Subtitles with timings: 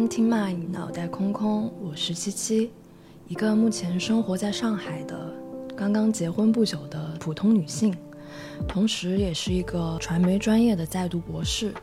[0.00, 1.70] Empty Mind，脑袋空空。
[1.78, 2.70] 我是七七，
[3.28, 5.30] 一个目前生活在上海的
[5.76, 7.94] 刚刚结婚不久的普通女性，
[8.66, 11.74] 同时也是一个传媒专业的在读博士。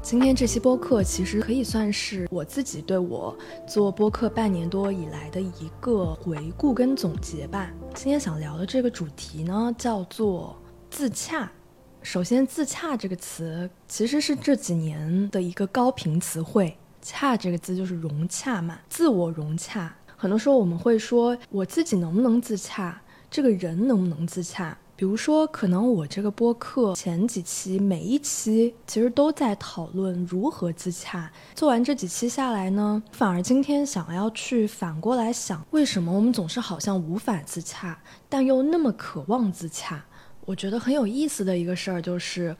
[0.00, 7.72] 今天这期播客其实可以算是我自己对我做播客半年多以来的一个回顾跟总结吧。
[7.92, 10.56] 今天想聊的这个主题呢，叫做
[10.90, 11.50] 自洽。
[12.02, 19.94] 首先，“自洽”这个词其实是这几年的一个高频词汇，“洽”这个字就是融洽嘛，自我融洽。
[20.16, 23.00] 很多时候我们会说，我自己能不能自洽？
[23.30, 24.76] 这个人能不能自洽？
[24.96, 31.30] 比如说，可能我这个播客前几期每一期其实都在讨论如何自洽。
[31.54, 37.98] 做完这几期下来呢，反而今天想要去反过来想，为什么我们总是好像无法自洽，
[38.28, 40.04] 但又那么渴望自洽？
[40.44, 42.54] 我觉得很有意思的一个事儿就是。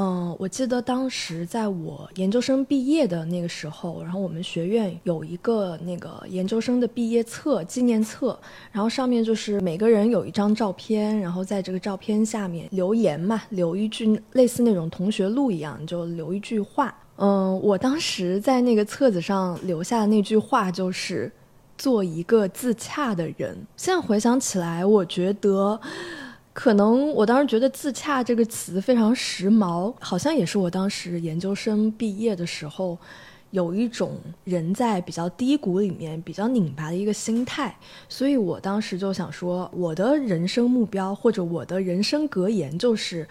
[0.00, 8.38] 嗯，我记得当时在我研究生毕业的那个时候，然后我们学院有一个那个研究生的毕业册、纪念册，
[8.70, 16.96] 然后上面就是每个人有一张照片，然后在这个照片下面留言嘛，留一句类似那种同学录一样，就留一句话。
[17.16, 21.32] 嗯，我当时在那个册子上留下的那句话就是
[21.76, 23.58] “做一个自洽的人”。
[23.76, 25.80] 现在回想起来，我觉得。
[26.58, 32.98] 可能我当时觉得“自洽”这个词非常时髦，好像也是我当时研究生毕业的时候，
[33.52, 37.76] 有一种人在比较低谷里面比较拧巴的一个心态，
[38.08, 43.24] 所以我当时就想说，我的人生目标或者我的人生格言就是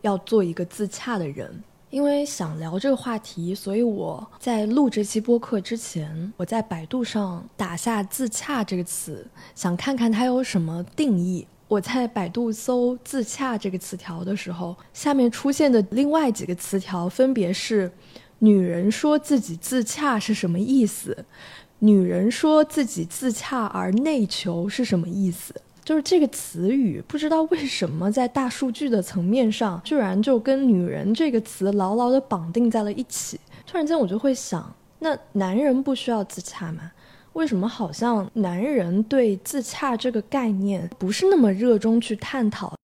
[0.00, 1.62] 要做一个自洽的人。
[1.90, 11.46] 因为想聊这个话题，所以我在录这期播客之前，我在百度上打下“自洽”这个词，想看看它有什么定义。
[11.72, 17.90] 我在百度搜“自洽”这个词条的时候，下面出现的另外几个词条分别是：
[18.40, 21.24] 女人说自己自洽是什么意思？
[21.78, 25.54] 女人说自己自洽而内求是什么意思？
[25.82, 33.40] 就是这个词语，不知道为什么在大数据的层面上，居然就跟“女人”这个词牢牢地绑定在了一起。
[33.66, 36.92] 突然间，我就会想，那男人不需要自洽吗？
[37.34, 42.74] 为什么好像男人对自洽这个概念不是那么热衷去探讨？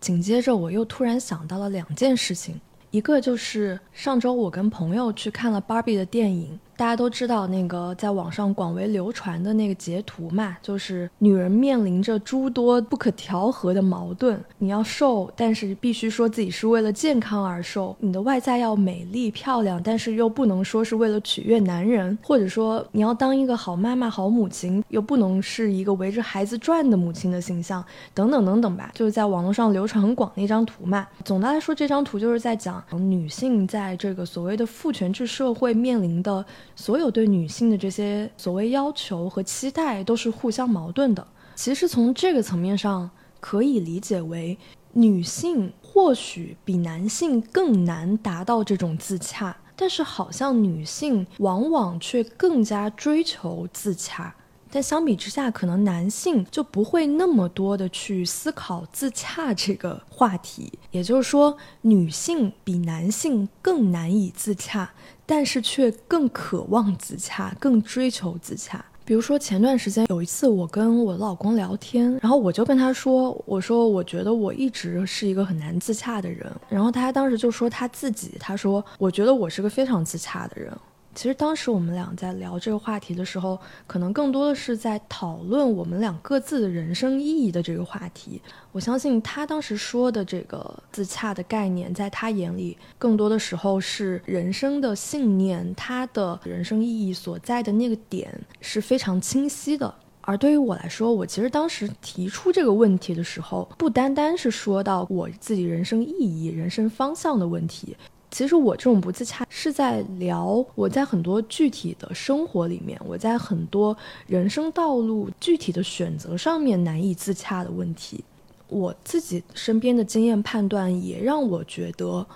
[0.00, 2.60] 紧接着我又突然想到了两件事情，
[2.90, 6.58] 一个就是上周我跟朋友去看了芭比的电影。
[6.76, 14.42] 大家都知道那个在网上广为流传的那个截图嘛，就是女人面临着诸多不可调和的矛盾。
[14.58, 28.90] 你要瘦，但是必须说自己是为了健康而瘦；你的外在要美丽漂亮，但是又不能说是为了取悦男人；或者说你要当一个好妈妈、好母亲，又不能是一个围着孩子转的母亲的形象，等等等等吧。
[28.94, 31.06] 就是在网络上流传很广的一张图嘛。
[31.24, 36.44] 总的来说，这张图就是在讲女性在这个所谓的父权制社会面临的。
[36.76, 41.26] 所有对女性的这些所谓要求和期待都是互相矛盾的。
[41.54, 43.10] 其实从这个层面上，
[43.40, 44.58] 可以理解为
[44.92, 54.34] 女性或许比男性更难达到这种自洽，但是好像女性往往却更加追求自洽。
[54.70, 60.72] 但相比之下，可能男性就不会那么多的去思考自洽这个话题。
[60.90, 64.90] 也就是说，女性比男性更难以自洽。
[65.26, 68.84] 但是却更渴望自洽，更追求自洽。
[69.06, 80.74] 比如说前段时间有一次，我跟我老公聊天，然后我就跟他说：“我说我觉得我一直是一个很难自洽的人。”然后他当时就说他自己，他说：“我觉得我是个非常自洽的人。”
[81.14, 88.42] 其实当时我们俩在聊这个话题的时候，可能更多的是在讨论我们俩各自的人生意义的这个话题。
[88.72, 99.94] 我相信他当时说的这个自洽的概念，在他眼里，更多的时候是人生的信念，他的人生意义所在的那个点是非常清晰的。
[100.26, 107.94] 而对于我来说，我其实当时提出这个问题的时候，不单单是说到我自己人生意义、人生方向的问题。
[108.34, 113.96] 其实我这种不自洽，是在聊我在很多具体的生活里面，我在很多
[114.26, 118.24] 人生道路具体的选择上面难以自洽的问题。
[118.66, 122.26] 我自己身边的经验判断也让我觉得，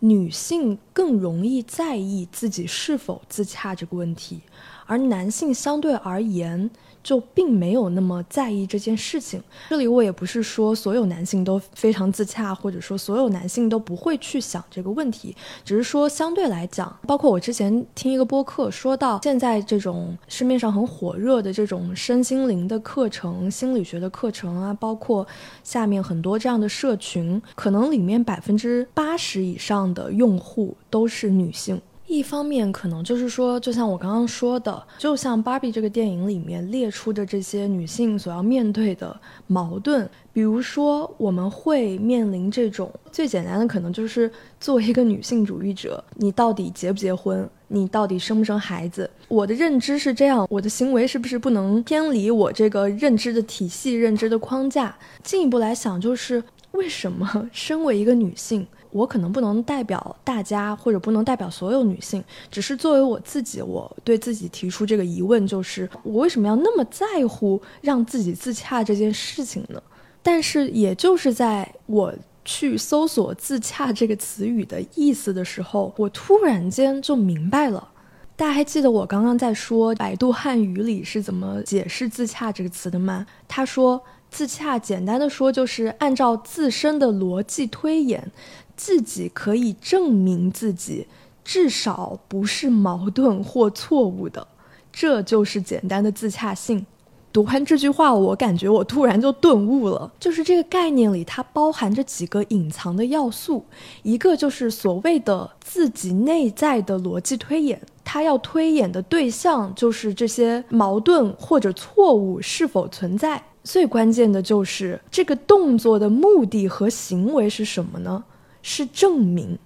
[0.00, 4.42] 女性更容易在意自己是否自洽这个问题，
[4.84, 6.70] 而男性相对而言
[7.06, 9.40] 就并没有那么在意这件事情。
[9.68, 25.24] 这里我也不是说所有男性都非常自洽，或者说所有男性都不会去想这个问题，只是说相对来讲，包括我之前听一个播客说到，现在这种市面上很火热的这种身心灵的课程、心理学的课程啊，包括
[25.62, 31.80] 下面很多这样的社群，可能里面百分之八十以上的用户都是女性。
[32.06, 39.18] 一方面可能就是说，就像我刚刚说的，就像《芭比》这个电影里面列出的这些女性所要面对的
[39.48, 44.30] 矛盾，比如说我们会面临这种最简单的，可能就是
[44.60, 49.10] 作为一个女性主义者，你到底结不结婚，你到底生不生孩子？
[49.26, 54.96] 我的认知是这样，我的行为是不是不能偏离我这个认知的体系、认知的框架？
[55.24, 58.64] 进一步来想，就是为什么 身为一个女性？
[58.90, 69.82] 我可能不能代表大家，或者不能代表所有女性，只是作为我自己，我对自己提出这个疑问，就是我为什么要那么在乎让自己自洽这件事情呢？
[70.22, 72.12] 但是，也就是在我
[72.44, 77.90] 去搜索“自洽”这个词语的意思的时候，我突然间就明白了。
[78.34, 83.24] 大家还记得我刚刚在说百度汉语里是怎么解释“自洽”这个词的吗？
[83.46, 88.30] 他说：“自洽，简单的说就是按照自身的逻辑推演。”
[88.76, 91.06] 自己可以证明自己，
[91.44, 94.46] 至少不是矛盾或错误的，
[94.92, 96.84] 这就是简单的自洽性。
[97.32, 103.62] 读完这句话，我感觉我突然就顿悟了，就是这个概念里它包含着几个隐藏的要素，
[104.02, 113.42] 一个就是所谓的自己内在的逻辑推演，它要推演的对象就是这些矛盾或者错误是否存在。
[113.62, 118.24] 最关键的就是这个动作的目的和行为是什么呢？
[118.68, 119.56] 是证明，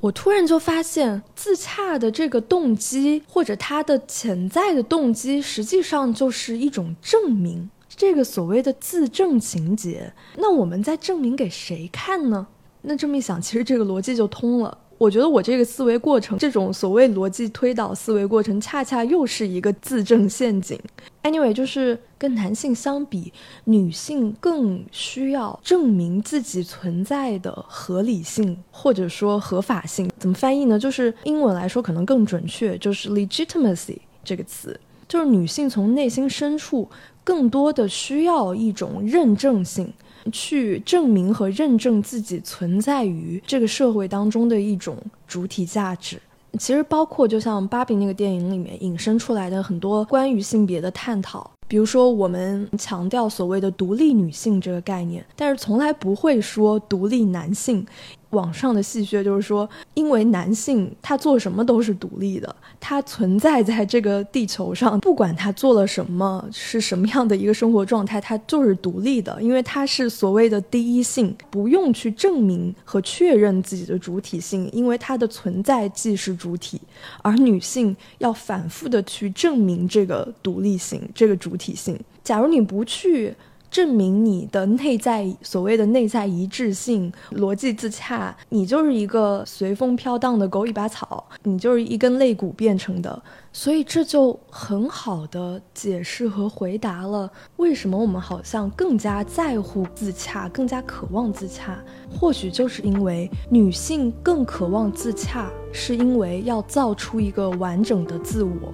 [0.00, 7.70] 我突然就发现自洽的这个动机，或者他的潜在的动机，实际上就是一种证明。
[7.88, 12.46] 这个所谓的自证情节，那我们在证明给谁看呢？
[12.82, 14.76] 那这么一想，其实这个逻辑就通了。
[14.98, 20.78] 我觉得我这个思维过程，这种所谓逻辑推导思维过程，恰恰又是一个自证陷阱。
[21.22, 23.32] Anyway，就是跟男性相比，
[23.64, 30.10] 女性更需要证明自己存在的合理性，或者说合法性。
[30.18, 30.78] 怎么翻译呢？
[30.78, 34.78] 就是英文来说可能更准确，就是 legitimacy 这个词，
[35.08, 36.86] 就是女性从内心深处
[37.24, 39.90] 更多的需要一种认证性。
[40.30, 44.94] 去证明和认证自己存在于这个社会当中的一种
[45.26, 46.20] 主体价值，
[46.58, 57.86] 其实包括就像芭比那个电影里面引申出来的很多关于性别的探讨，比如说我们强调所谓的独立女性这个概念，但是从来不会说独立男性。
[58.30, 76.80] 网上的戏谑就是说，因为男性他做什么都是独立的，他存在在这个地球上，不管他做了什么，是什么样的一个生活状态，他就是独立的，因为他是所谓的第一性，不用去证明和确认自己的主体性，因为他的存在即是主体，
[77.22, 81.98] 而女性要反复的去证明这个独立性、这个主体性。
[82.22, 83.34] 假如你不去。
[83.70, 93.22] 证明你的内在所谓的内在一致性、逻辑自洽，你就是一个随风飘荡的狗尾巴草，你就是一根肋骨变成的。
[93.52, 101.78] 所以这就很好的解释和回答了为什么我们好像更加在乎自洽，更加渴望自洽。
[102.08, 108.72] 或许就是因为女性更渴望自洽，是因为要造出一个完整的自我。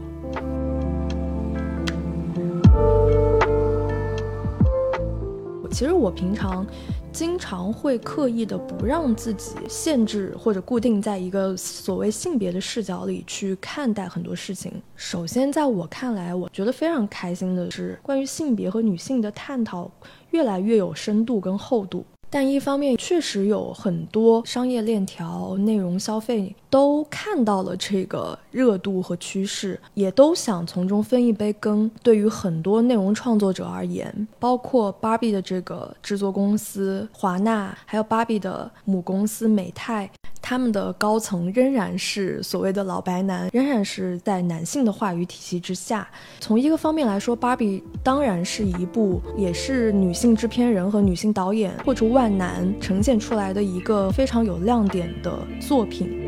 [5.76, 6.66] 其实我平常
[7.12, 14.72] 经常会刻意的不让自己限制或者固定在一个所谓性别的视角里去看待很多事情。
[14.94, 19.90] 首先，在我看来，我觉得非常开心的是，关于性别和女性的探讨
[20.30, 22.02] 越来越有深度跟厚度。
[22.30, 31.90] 但一方面，确实有很多商业链条、内容消费都看到了这个热度和趋势，也都想从中分一杯羹。
[32.02, 40.10] 对于很多内容创作者而言，包括芭比的这个制作公司华纳，还有芭比的母公司美泰。
[40.42, 46.08] 他们的高层仍然是所谓的老白男，仍然是在男性的话语体系之下。
[46.38, 56.25] 从一个方面来说，芭比当然是一部也是女性制片人和女性导演破除万难呈现出来的一个非常有亮点的作品。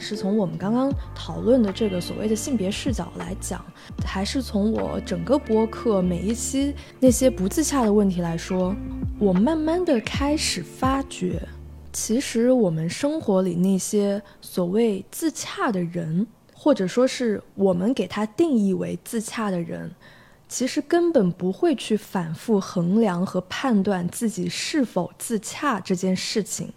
[0.00, 3.64] 是从我们刚刚讨论的这个所谓的性别视角来讲，
[4.04, 8.74] 还是从我整个播客每一期那些不自洽的问题来说，
[9.18, 11.40] 我慢慢的开始发觉，
[11.92, 19.90] 其实我们生活里那些所谓自洽的人，或者说是我们给他定义为自洽的人，
[20.48, 26.72] 其实根本不会去反复衡量和判断自己是否自洽这件事情。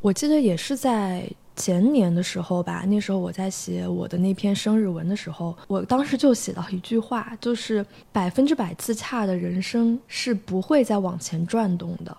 [0.00, 12.16] 我记得也是在前年的时候吧，那时候我在写我的那篇生日文的时候，我当时就写到一句话，就是百分之百自洽的人生是不会再往前转动的。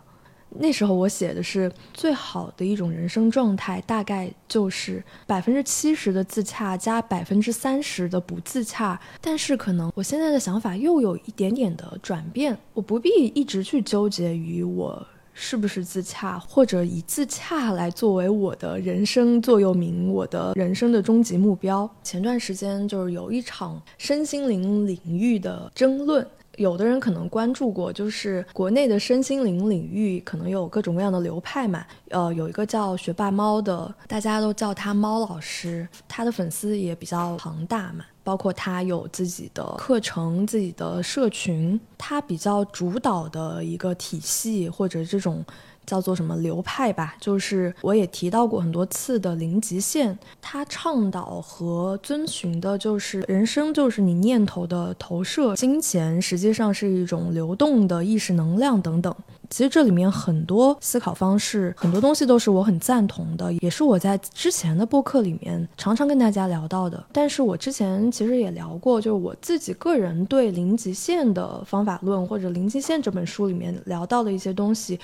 [0.60, 9.00] 那时候我写的是最好的一种人生状态，大概就是百分之七十的自洽加百分之三十的不自洽。
[9.22, 15.06] 但是可能我现在的想法又有一点点的转变，我不必一直去纠结于我
[15.40, 21.88] 是不是自洽，或者以自洽来作为我的人生座右铭，我的人生的终极目标。
[22.02, 26.28] 前段时间就是有一场身心灵领域的争论。
[26.56, 31.86] 有的人可能关注过，就是国内的身心灵领域可能有各种各样的流派嘛。
[32.10, 38.04] 呃，有一个叫学霸猫的，大家都叫他猫老师，他的粉丝也比较庞大嘛。
[38.28, 45.46] 包括他有自己的课程、自己的社群，他比较主导的一个体系或者这种。
[45.88, 59.16] 叫做什么流派吧，就是我也提到过很多次的零极限，他倡导和遵循的就是人生就是你念头的投射，金钱实际上是一种流动的意识能量等等。
[59.50, 67.04] 其实这里面很多思考方式，很多东西都是我很赞同的，也是我在之前的播客里面常常跟大家聊到的。
[67.12, 75.00] 但是我之前其实也聊过，就是我自己个人对零极限的方法论或者零极限这本书里面聊到的一些东西。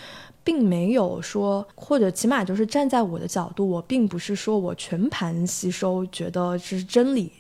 [0.46, 7.32] 并没有说，或者起码就是站在我的角度，我并不是说我全盘吸收，觉得这是真理。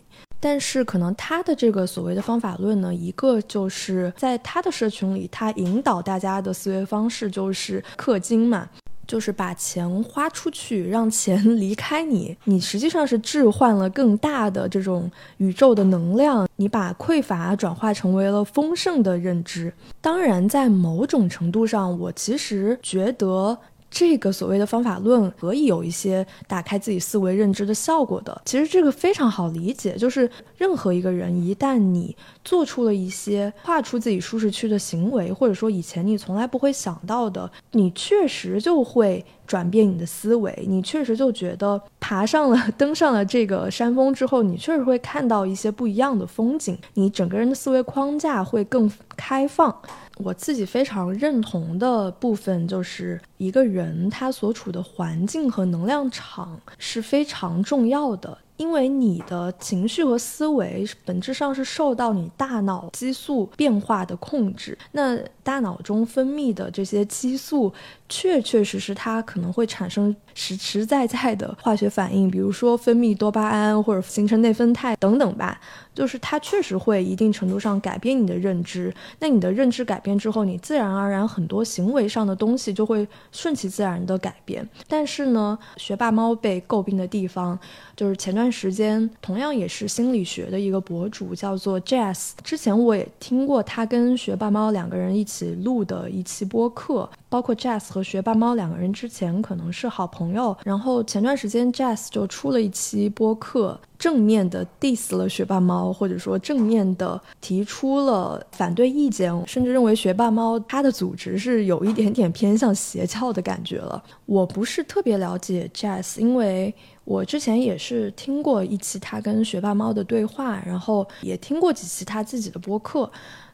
[0.44, 8.68] 但是可能他的这个所谓的方法论呢，一个就是在他的社群里，他引导大家的思维方式就是氪金嘛。
[9.06, 19.72] 就是把钱花出去，让钱离开你，你实际上是置换了更大的这种宇宙的能量，你把匮乏转化成为了丰盛的认知。
[20.00, 23.58] 当然，在某种程度上，我其实觉得。
[23.94, 28.42] 这个所谓的方法论可以有一些打开自己思维认知的效果的。
[28.44, 40.66] 其实这个非常好理解，就是任何一个人一旦你做出了一些跨出自己舒适区的行为，或者说以前你从来不会想到的，你确实就会转变你的思维。
[40.68, 46.78] 你确实就觉得爬上了、 登上了这个山峰之后，你确实会看到一些不一样的风景。
[46.94, 49.76] 你整个人的思维框架会更开放。
[50.18, 58.38] 我自己非常认同的部分，就是一个人他所处的环境和能量场是非常重要的。
[58.58, 64.78] 因为你的情绪和思维本质上是受到你大脑激素变化的控制。
[64.92, 67.74] 那大脑中分泌的这些激素，
[68.08, 75.60] 确确实实它可能会产生实实在在的化学反应，比如说分泌多巴胺或者形成内啡肽等等吧。
[75.94, 78.92] 就是它确实会一定程度上改变你的认知。
[79.20, 84.68] 那你的认知改变之后，你自然而然很多行为上的东西就会顺其自然的改变。
[84.88, 87.60] 但是呢，学霸猫被诟病的地方。
[87.96, 92.32] 就是前段时间，同样也是心理学的一个博主，叫做 Jazz。
[92.44, 100.23] 之前我也听过他跟学霸猫两个人一起录的一期播客，包括 Jazz 和学霸猫两个人之前可能是好朋友。
[100.24, 103.78] 朋友然后前段时间 Jazz 就出了一期播客。
[104.00, 114.04] 正面的 diss 了学霸猫，或者说正面的提出了反对意见，甚至认为学霸猫它的组织是有一点点偏向邪教的感觉了。
[114.26, 116.74] 我不是特别了解 Jazz，因为
[117.06, 123.10] 我之前也是听过一期他跟学霸猫的对话，然后也听过几期他自己的播客。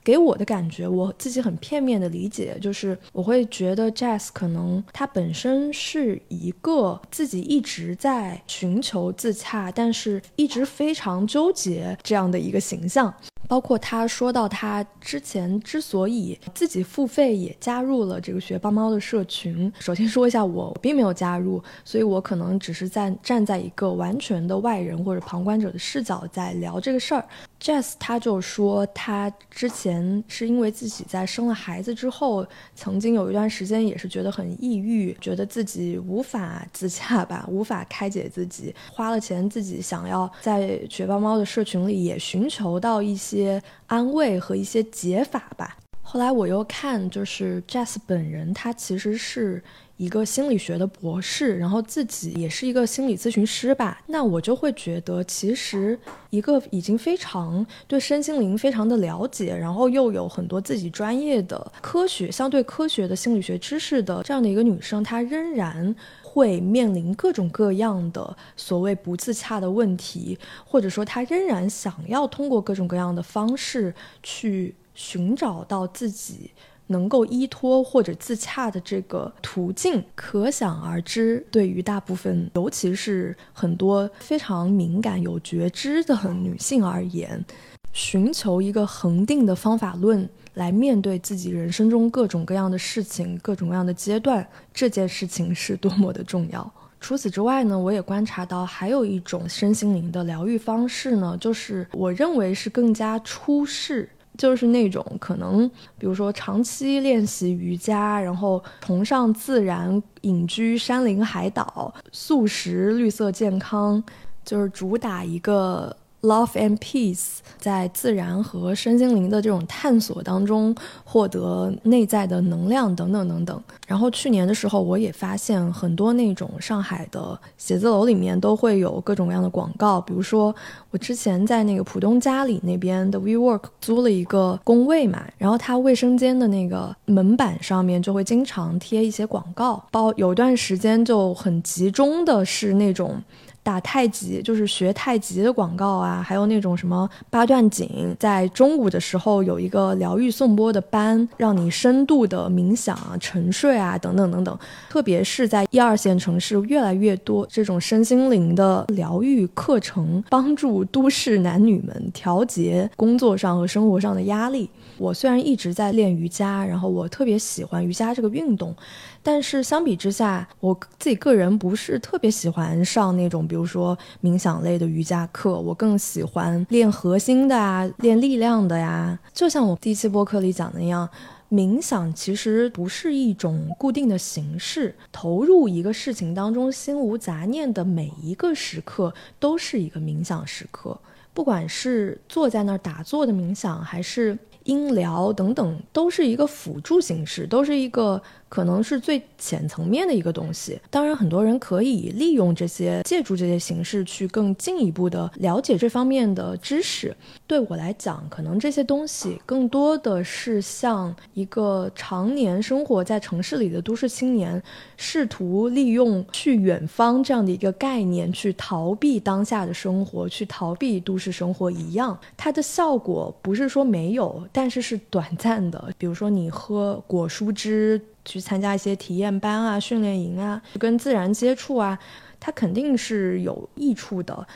[0.10, 13.14] 给我的感觉，我自己很片面的理解，就是我会觉得 Jazz 可能他本身是一个自己一直在寻求自洽，但是一直非常纠结这样的一个形象。
[13.48, 27.26] 包括他说到他之前之所以自己付费也加入了这个学霸猫的社群，首先说一下，我并没有加入，所以我可能只是在站在一个完全的外人或者旁观者的视角在聊这个事儿。
[27.62, 45.78] Jess 他就说，他之前是因为自己在生了孩子之后，曾经有一段时间也是觉得很抑郁，觉得自己无法自洽吧，无法开解自己，花了钱自己想要在学霸猫的社群里也寻求到一些安慰和一些解法吧。
[46.02, 49.62] 后来我又看，就是 Jess 本人，他其实是
[50.00, 54.02] 一个心理学的博士，然后自己也是一个心理咨询师吧。
[54.08, 74.74] 那我就会觉得，其实一个已经非常对身心灵非常的了解，然后又有很多自己专业的科学、相对科学的心理学知识的这样的一个女生，她仍然会面临各种各样的所谓不自洽的问题，或者说她仍然想要通过各种各样的方式去。
[74.96, 76.52] 寻找到自己
[76.92, 87.46] 能够依托或者自洽的这个途径，可想而知，对于大部分，尤其是很多非常敏感有觉知的女性而言，
[87.94, 96.74] 寻求一个恒定的方法论来面对自己人生中各种各样的事情、各种各样的阶段，这件事情是多么的重要。
[97.00, 104.10] 除此之外呢，我也观察到还有一种身心灵的疗愈方式呢，就是我认为是更加出世。
[104.40, 114.02] 就是那种可能，比如说长期练习瑜伽，然后崇尚自然，隐居山林海岛，素食、绿色、健康，
[114.46, 115.94] 就是主打一个。
[116.22, 123.64] Love and peace，在自然和身心灵的这种探索当中，获得内在的能量等等等等。
[123.88, 130.02] 然后去年的时候，我也发现很多那种上海的写字楼里面都会有各种各样的广告。
[130.02, 130.54] 比如说，
[130.92, 143.24] 我之前在那个浦东嘉里那边的 WeWork 租了一个工位嘛，然后它卫生间的那个门板上面就会经常贴一些广告，包有段时间就很集中的是那种。
[143.62, 154.58] 打太极就是学太极的广告啊，还有那种什么八段锦，在中午的时候有一个疗愈颂钵的班，让你深度的冥想啊、沉睡啊等等等等。
[154.90, 164.70] 特别是在一二线城市，越来越多这种身心灵的疗愈课程，帮助都市男女们调节工作上和生活上的压力。
[165.00, 168.76] 我虽然一直在练瑜伽，然后我特别喜欢瑜伽这个运动。
[169.24, 179.18] 但是相比之下，我自己个人不是特别喜欢上那种，比如说冥想类的瑜伽课，我更喜欢练核心的啊，练力量的呀。
[179.34, 181.08] 就像我第一期播客里讲的那样，
[181.50, 190.98] 冥想其实不是一种固定的形式，投入一个事情当中，心无杂念的每一个时刻都是一个冥想时刻，
[191.34, 194.38] 不管是坐在那儿打坐的冥想，还是
[194.70, 198.22] 音疗等等，都是一个辅助形式，都是一个。
[198.50, 200.80] 可能是最浅层面的一个东西。
[200.90, 207.16] 当然，很多人可以利用这些，借助这些形式去更进一步的了解这方面的知识。
[207.48, 214.62] 对我来讲，可能这些东西更多的是像一个常年生活在城市里的都市青年，
[214.98, 222.18] 试图利用去远方这样的一个概念去逃避当下的生活，去逃避都市生活一样。
[222.36, 225.92] 它的效果不是说没有，但是是短暂的。
[225.98, 228.02] 比如说，你喝果蔬汁。
[228.30, 231.98] 去参加一些体验班啊、训练营啊，跟自然接触啊，
[232.40, 234.48] 它肯定是有益处的。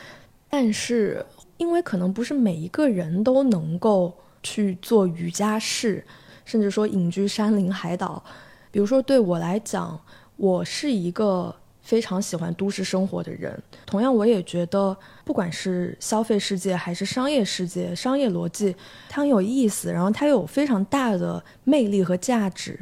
[0.47, 1.25] 但是，
[1.57, 6.05] 因为可能不是每一个人都能够去做瑜伽室，
[6.45, 8.23] 甚至说隐居山林海岛。
[8.69, 9.99] 比如说，对我来讲，
[10.35, 13.59] 我是一个非常喜欢都市生活的人。
[13.87, 18.75] 同样，我也觉得，不管是消费世界还是商业世界，商业逻辑
[19.09, 22.79] 它很有意思，然后它有非常大的魅力和价值。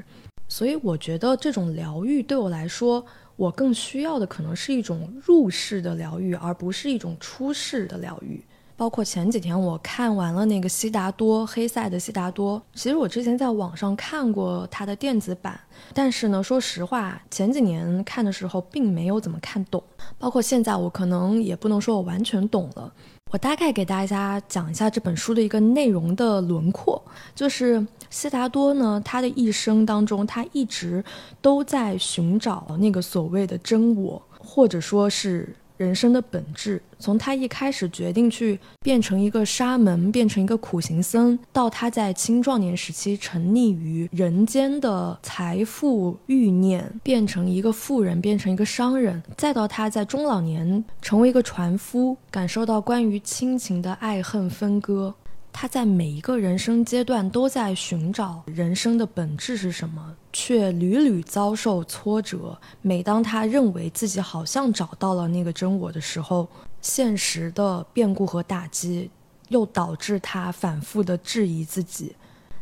[0.51, 3.05] 所以我觉得这种疗愈对我来说，
[3.37, 8.43] 我更需要的可能是一种入世的疗愈，而不是一种出世的疗愈。
[8.75, 15.57] 包括前几天我看完了那个悉达多黑塞的悉达多，其实我之前在网上看过他的电子版，
[15.93, 19.81] 但是呢，说实话，前几年看的时候并没有怎么看懂。
[20.19, 22.91] 包括现在，我可能也不能说我完全懂了。
[23.31, 27.01] 我大概给大家讲一下这本书的一个内容的轮廓，
[27.33, 31.01] 就是悉达多呢，他的一生当中，他一直
[31.41, 35.55] 都在寻找那个所谓的真我，或者说是。
[35.81, 55.15] 人生的本质，从他一开始决定去变成一个沙门，变成一个苦行僧，到他在青壮年时期沉溺于人间的财富欲念，变成一个富人，变成一个商人，再到他在中老年成为一个船夫，感受到关于亲情的爱恨分割。
[55.51, 62.57] 他在每一个人生阶段都在寻找人生的本质是什么，却屡屡遭受挫折。
[62.81, 66.47] 每当他认为自己好像找到了那个真我的时候，
[66.81, 69.09] 现实的变故和打击
[69.49, 72.15] 又导致他反复的质疑自己。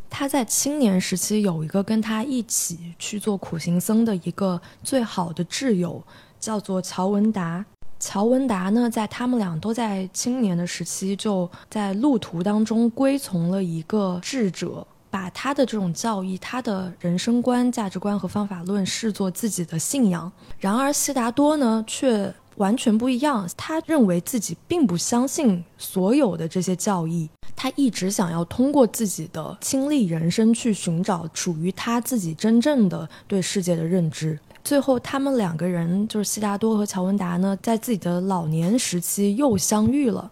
[0.10, 6.04] 他在青年时期有一个跟他一起去做苦行僧的一个最好的挚友，
[6.40, 7.64] 叫做乔文达。
[8.00, 20.32] 乔文达呢，在他们俩都在青年的时期，就在路途当中归从了一个智者，把他的这种教义、他的人生观、价值观和方法论视作自己的信仰。
[20.60, 23.50] 然而，悉达多呢，却完全不一样。
[23.58, 34.38] 他认为自己并不相信所有的这些教义，他一直想要通过自己的亲历人生去寻找属于他自己真正的对世界的认知。
[34.64, 40.30] 最后，他们两个人就是悉达多和乔文达呢，在自己的老年时期又相遇了。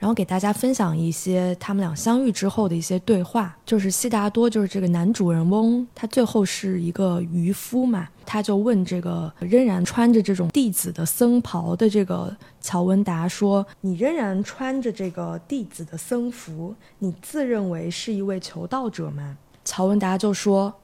[0.00, 3.56] 然后给大家分享一些他们俩相遇之后的一些对话。
[3.64, 20.74] 就是悉达多，就是这个男主人翁，他最后是一个渔夫嘛，他就问这个仍然穿着这种弟子的僧袍的这个乔文达说：“你仍然穿着这个弟子的僧服，你自认为是一位求道者吗？”乔文达就说。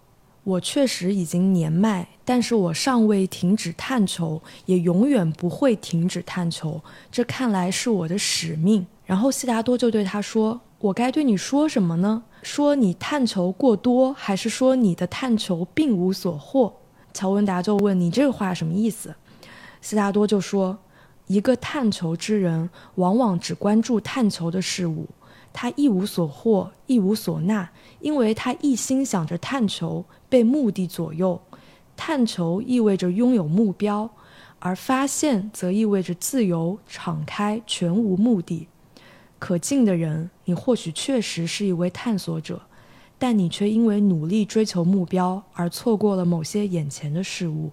[0.47, 6.81] 我确实已经年迈，但是我尚未停止探求，也永远不会停止探求。
[7.11, 8.87] 这看来是我的使命。
[9.07, 12.25] 然后悉达多就对他说：“我该对你说什么呢？
[12.43, 16.75] 说你探求过多，还是说你的探求并无所获？”
[17.15, 19.15] 乔文达就问：“你这话什么意思？”
[19.81, 20.77] 悉达多就说
[21.29, 25.07] ：“一个探求之人，往往只关注探求的事物。”
[25.53, 31.41] 他一无所获，一无所纳，因为他一心想着探求，被目的左右。
[31.97, 34.11] 探求意味着拥有目标，
[34.59, 38.69] 而发现则意味着自由、敞开、全无目的。
[39.39, 42.61] 可敬的人，你或许确实是一位探索者，
[43.19, 47.71] 但你却因为努力追求目标而错过了某些眼前的事物。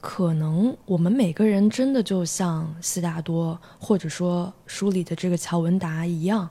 [0.00, 6.50] 可能我们每个人真的就像悉达多，或者说书里的这个乔文达一样。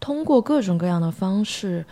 [0.00, 1.84] 通过各种各样的方式，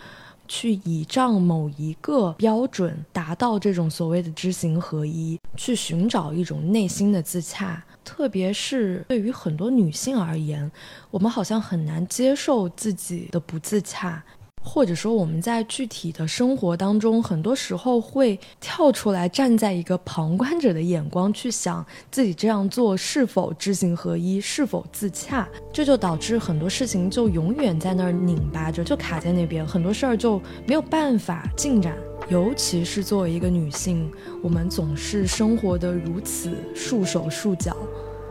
[0.47, 7.83] 去倚仗某一个标准，达到这种所谓的知行合一，去寻找一种内心的自洽。
[8.07, 10.71] 特别是对于很多女性而言，
[11.11, 14.23] 我们好像很难接受自己的不自洽。
[14.61, 31.95] 或者说，我们在具体的生活当中，很多时候会跳出来，站在一个旁观者的眼光去想自己这样做是否知行合一，是否自洽，这就导致很多事情就永远在那儿拧巴着，就卡在那边，很多事儿就没有办法进展。
[32.29, 34.11] 尤其是作为一个女性，
[34.43, 37.75] 我们总是生活的如此束手束脚，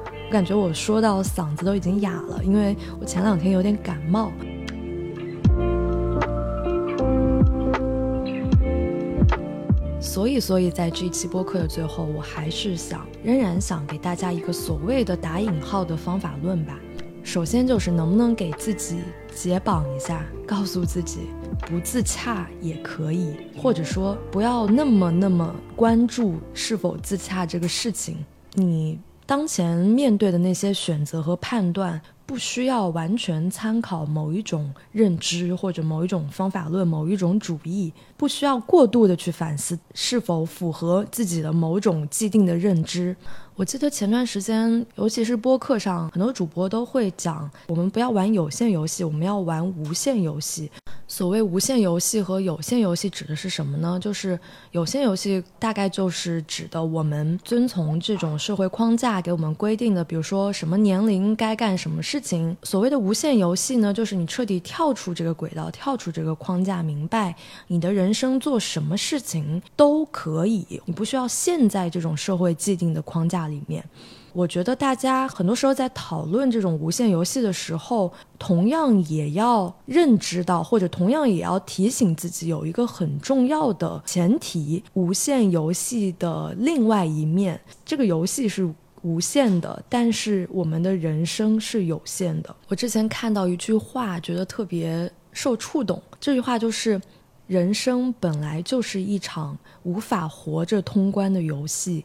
[0.04, 4.30] 我感觉我说到嗓子都已经哑了，因为我前两天有点感冒。
[10.16, 16.80] 所以，所以在这一期播客的最后，我还是想，仍然想给大家一个所谓的打引号的方法论吧。
[17.22, 19.00] 首先就是能不能给自己
[19.34, 21.28] 解绑一下，告诉自己
[21.66, 28.16] 不自洽也可以，或者说不要那么那么关注是否自洽这个事情。
[28.54, 32.00] 你当前面对的那些选择和判断。
[32.26, 43.14] 不需要完全参考某一种认知或者某一种方法论、某一种主义，不需要过度的去反思是否符合自己的某种既定的认知。
[43.56, 50.70] 我记得前段时间，尤其是播客上，很多主播都会讲，我们不要玩有限游戏，我们要玩无限游戏。
[51.08, 53.98] 所谓无限游戏和有限游戏指的是什么呢？
[53.98, 54.38] 就是
[54.72, 62.54] 有限游戏大概就是指的我们遵从这种社会框架给我们规定的，比如说什么年龄该干什么事情。
[62.64, 67.34] 所谓的无限游戏呢，就是你彻底跳出这个轨道，跳出这个框架，明白
[67.68, 73.84] 你的人生做什么事情都可以，你不需要陷在这种社会既定的框架里面。
[74.32, 92.54] 我觉得大家很多时候在讨论这种无限游戏的时候，同样也要认知到，或者同样也要提醒自己，有一个很重要的前提：无限游戏的另外一面，这个游戏是无限的，但是我们的人生是有限的。
[92.68, 96.02] 我之前看到一句话，觉得特别受触动。
[96.20, 97.00] 这句话就是：
[97.46, 102.04] 人生本来就是一场无法活着通关的游戏。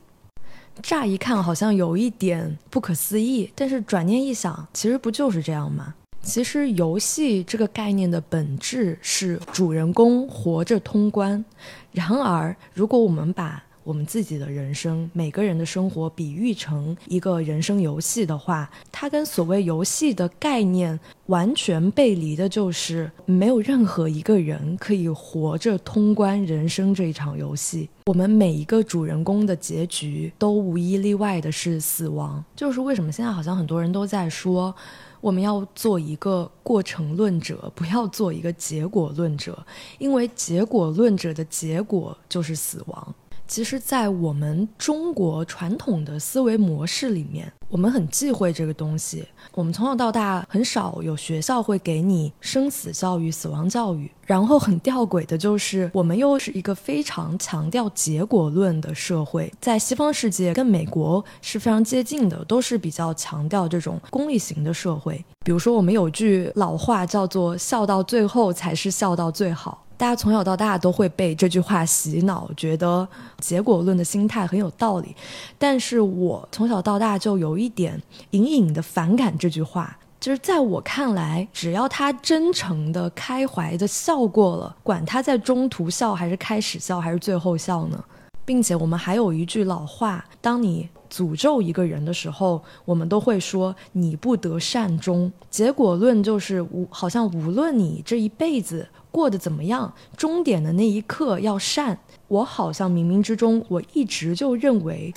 [0.82, 5.94] 乍一看好像有一点不可思议，但是转念一想，其实不就是这样吗？
[6.24, 11.44] 其实游戏这个概念的本质是主人公活着通关。
[11.92, 27.90] 然而，如果我们把我们自己的人生，每个人的生活比喻成一个人生游戏的话，它跟所谓游戏的概念完全背离的，就是没有任何一个人可以活着通关人生这一场游戏。
[28.06, 32.44] 我们每一个主人公的结局都无一例外的是死亡。
[32.56, 34.74] 就是为什么现在好像很多人都在说，
[35.22, 39.58] 我们要做一个过程论者，不要做一个结果论者，
[39.98, 43.16] 因为结果论者的结果就是死亡。
[43.52, 49.26] 其实，在我们中国传统的思维模式里面，我们很忌讳这个东西。
[49.54, 54.10] 我们从小到大很少有学校会给你生死教育、死亡教育。
[54.26, 65.22] 然后很吊诡的就是，我们又是一个非常强调结果论的社会，在西方世界跟美国是非常接近的，都是比较强调这种功利型的社会。
[65.44, 69.84] 比如说，我们有句老话叫做“笑到最后才是笑到最好”。
[70.02, 75.16] 大家从小到大都会被这句话洗脑，觉得结果论的心态很有道理。
[75.60, 88.04] 但是我从小到大就有一点隐隐的反感这句话，就是在我看来，只要他真诚的、开怀的笑过了，管他在中途笑还是开始笑还是最后笑呢？
[88.44, 95.32] 并且我们还有一句老话：当你诅咒一个人的时候，我们都会说你不得善终。
[95.50, 98.88] 结果论就是无，好像无论你这一辈子。
[99.12, 99.94] 过得怎么样？
[100.16, 102.00] 终点的那一刻要善。
[102.30, 105.14] 我好像冥冥之中，我一直就认为，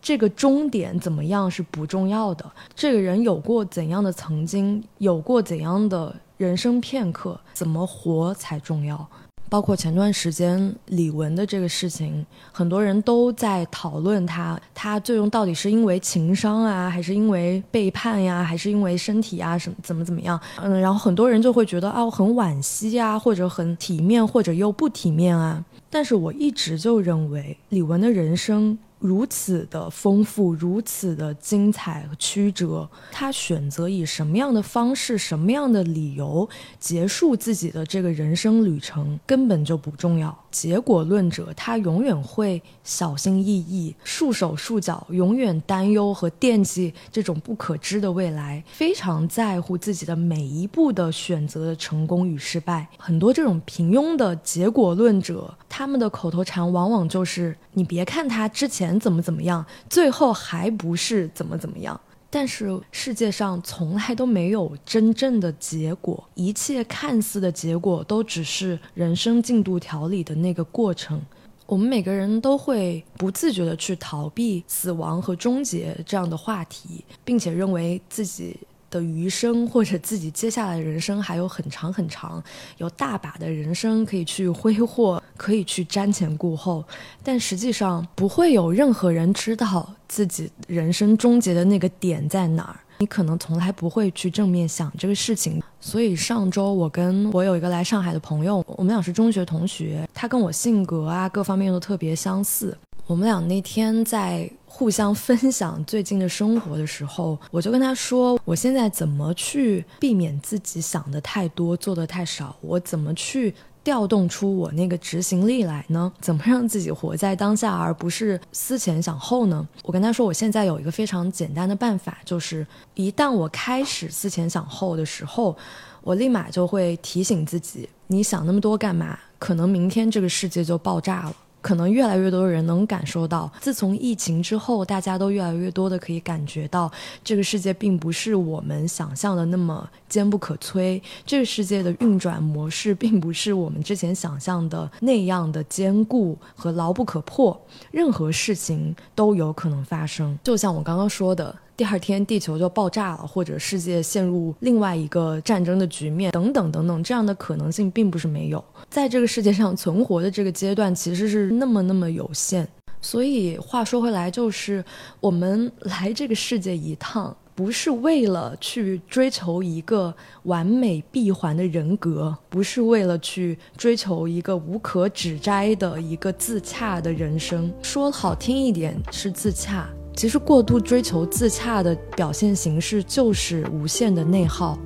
[0.00, 2.50] 这个终点怎么样是不重要的。
[2.74, 9.06] 这个人有过怎样的曾经，有过怎样的人生片刻，怎么活才重要。
[9.48, 20.40] 包括前段时间李玟的这个事情，很多人都在讨论她，她最终到底是因为情商啊，还是因为背叛呀，还是因为身体啊什么怎么怎么样？
[20.60, 25.64] 嗯，然后很多人就会觉得啊，很惋惜啊，或者很体面，或者又不体面啊。
[25.88, 28.76] 但是我一直就认为李玟的人生。
[29.06, 36.48] 如此的丰富，如此的精彩和曲折，他选择以什么样的方式、什么样的理由
[36.80, 40.43] 结束自己的这个人生旅程，根本就不重要。
[40.54, 52.86] 结果论者，他永远会小心翼翼、束手束脚，永远担忧和惦记这种不可知的未来，非常在乎自己的每一步的选择的成功与失败。
[52.96, 62.00] 很多这种平庸的结果论者，他们的口头禅往往就是：“你别看他之前怎么怎么样，最后还不是怎么怎么样。”
[62.34, 71.22] 但是世界上从来都没有真正的结果，一切看似的结果都只是人生进度条里的那个过程。
[71.64, 78.56] 我们每个人都会不自觉地去逃避死亡和终结这样的话题，并且认为自己。
[78.94, 82.42] 的余生，或者自己接下来的人生还有很长很长，
[82.78, 86.84] 有大把的人生可以去挥霍，可以去瞻前顾后，
[87.24, 92.76] 但实际上不会有任何人知道自己人生终结的那个点在哪儿。
[92.98, 95.60] 你可能从来不会去正面想这个事情。
[95.80, 102.78] 所以上周我跟我有一个来上海的朋友，我们俩是中学同学，他跟我性格啊各方面都特别相似。
[103.06, 104.48] 我们俩那天在。
[104.76, 112.56] 互相分享最近的生活的时候，我就跟他说：“我现在怎么去避免自己想的太多，做的太少？
[112.60, 116.12] 我怎么去调动出我那个执行力来呢？
[116.20, 125.56] 怎么让自己活在当下，而不是思前想后呢？”我跟他说：“我现在有一个非常简单的办法，就是一旦我开始思前想后的时候，
[126.02, 129.16] 我立马就会提醒自己：你想那么多干嘛？
[129.38, 136.92] 可能明天这个世界就爆炸了。”可能越来越多人能感受到，自从疫情之后，大家都越来越多的可以感觉到，
[137.24, 147.58] 这个世界并不是我们想象的那么坚不可摧，这个世界的运转模式并不是我们之前想象的那样的坚固和牢不可破，
[147.90, 150.38] 任何事情都有可能发生。
[150.44, 151.56] 就像我刚刚说的。
[151.76, 158.64] 第二天地球就爆炸了，或者世界陷入另外一个战争的局面，等等等等，这样的可能性并不是没有。
[158.88, 162.66] 在这个世界上存活的这个阶段，其实是那么那么有限。
[163.00, 164.84] 所以话说回来，就是
[165.18, 177.70] 我们来这个世界一趟，不是为了去追求一个完美闭环的人格，不是为了去追求一个无可指摘的一个自洽的人生。
[177.82, 179.88] 说好听一点是自洽。
[180.16, 184.78] 其实过度追求自洽的表现形式就是无限的内耗。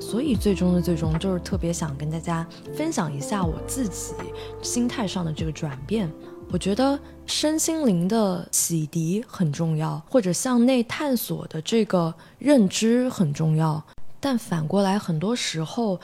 [0.00, 4.14] 所以最终的最终，就是特别想跟大家分享一下我自己
[4.62, 6.10] 心态上的这个转变。
[6.52, 13.84] 我觉得身心灵的洗涤很重要，或者向内探索的这个认知很重要，
[14.18, 16.00] 但反过来很多时候。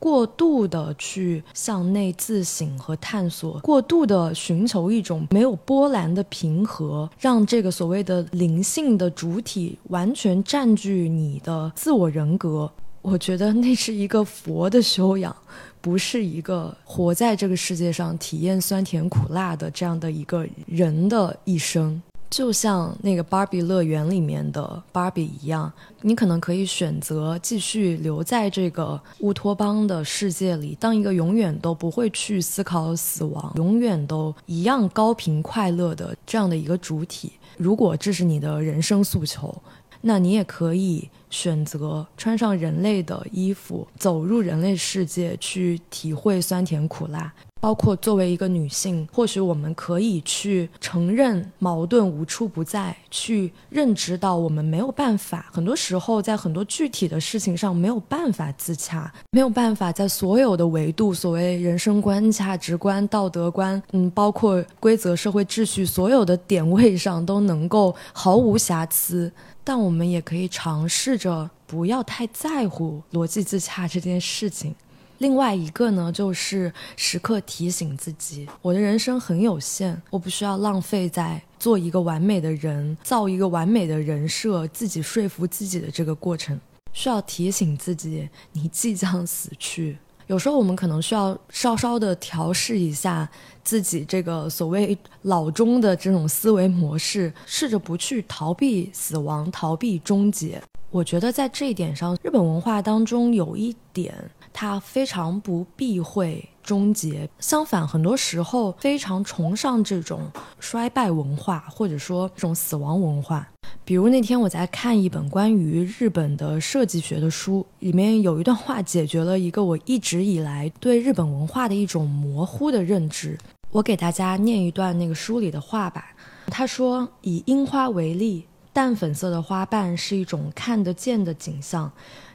[0.00, 12.68] 过度的去向内自省和探索，过度的寻求一种没有波澜的平和，让这个所谓的灵性的主体完全占据你的自我人格。
[13.02, 15.34] 我觉得那是一个佛的修养，
[15.80, 22.02] 不是一个活在这个世界上体验酸甜苦辣的这样的一个人的一生。
[22.30, 25.70] 就像那个芭比乐园里面的芭比一样，
[26.02, 37.32] 你可能可以选择继续留在这个乌托邦的世界里，当一个永远都不会去思考死亡、永远都一样高频快乐的这样的一个主体。
[37.58, 39.54] 如果这是你的人生诉求，
[40.02, 47.34] 那你也可以选择穿上人类的衣服，走入人类世界，去体会酸甜苦辣。
[47.60, 69.30] 包括作为一个女性，或许我们可以去承认矛盾无处不在，去认知到我们没有办法，很多时候在很多具体的事情上没有办法自洽，没有办法在所有的维度，所谓人生观、价值观、道德观，嗯，包括规则、社会秩序，所有的点位上都能够毫无瑕疵。
[69.62, 74.74] 但我们也可以尝试着不要太在乎逻辑自洽这件事情。
[75.20, 86.58] 另外一个呢，就是时刻提醒自己，我的人生很有限，我不需要浪费在做一个完美的人、造一个完美的人设、自己说服自己的这个过程。
[86.94, 89.98] 需要提醒自己，你即将死去。
[90.26, 93.28] 有时候我们可能需要稍稍的调试一下
[93.62, 100.62] 自己这个所谓老中的这种思维模式，试着不去逃避死亡、逃避终结。
[100.90, 104.14] 我觉得在这一点上，日本文化当中有一点。
[104.52, 113.48] 它非常不避讳终结，相反，很多时候非常崇尚这种衰败文化，或者说这种死亡文化。
[113.84, 123.38] 比如那天我在看一本关于日本的设计学的书，里面有一段话解决了一个我一直以来对日本文化的一种模糊的认知。
[123.70, 126.06] 我给大家念一段那个书里的话吧。
[126.46, 131.90] 他说：“以樱花为例，淡粉色的花瓣是一种看得见的景象。”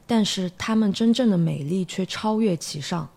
[0.07, 3.09] 但是它们真正的美丽却超越其上，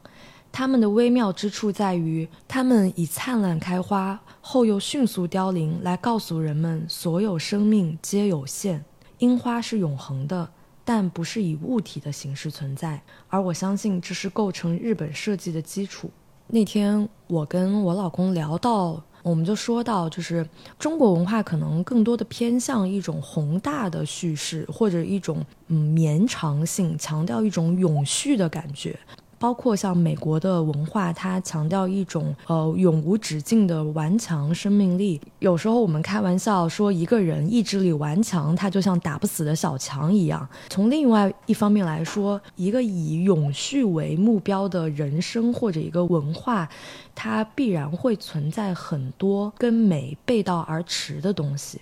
[0.50, 8.82] 它们的微妙之处在于，它们以灿烂开花后又迅速凋零，来告诉人们所有生命皆有限。
[9.18, 10.48] 樱花是永恒的，
[10.82, 16.10] 但不是以物体的形式存在，而我相信这是构成日本设计的基础。
[16.46, 19.02] 那天我跟我老公聊到。
[19.22, 20.46] 我们就说到，就是
[20.78, 28.98] 中国文化可能更多的偏向一种宏大的叙事，或者一种嗯绵长性，强调一种永续的感觉。
[29.38, 35.20] 包括像美国的文化，它强调一种呃永无止境的顽强生命力。
[35.38, 40.46] 有时候我们开玩笑说，一个人意志力顽强，他就像打不死的小强一样。
[40.68, 46.68] 从另外一方面来说，一个以永续为目标的人生或者一个文化，
[47.14, 51.80] 它必然会存在很多跟美背道而驰的东西。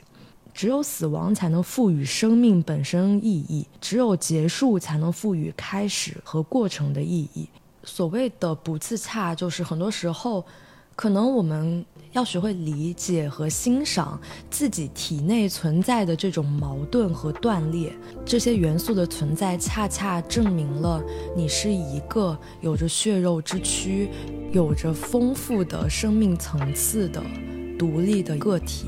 [0.57, 7.47] 只有死亡才能赋予生命本身意义，只有结束才能赋予开始和过程的意义。
[7.85, 10.43] 所谓的不自洽，就是很多时候，
[10.97, 14.19] 可能我们要学会理解和欣赏
[14.51, 17.93] 自己体内存在的这种矛盾和断裂。
[18.25, 21.05] 这些元素的存在，恰恰证明了
[21.37, 24.09] 你是一个有着血肉之躯、
[24.53, 27.23] 有着丰富的生命层次的
[27.79, 28.87] 独立的个体。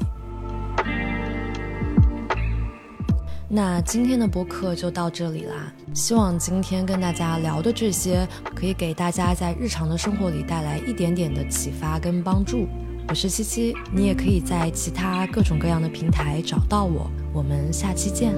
[3.51, 12.69] 那今天的播客就到这里啦，希望今天跟大家聊的这些，可以给大家在日常的生活里带来一点点的启发跟帮助。
[13.09, 18.35] 我是七七，你也可以在其他各种各样的平台找到我，我们下期见。